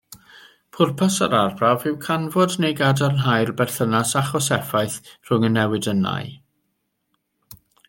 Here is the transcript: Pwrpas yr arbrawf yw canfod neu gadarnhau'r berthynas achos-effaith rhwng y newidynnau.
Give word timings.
Pwrpas 0.77 1.17
yr 1.25 1.35
arbrawf 1.39 1.85
yw 1.89 1.99
canfod 2.05 2.55
neu 2.63 2.73
gadarnhau'r 2.79 3.53
berthynas 3.61 4.15
achos-effaith 4.23 4.97
rhwng 5.29 5.47
y 5.51 5.53
newidynnau. 5.59 6.35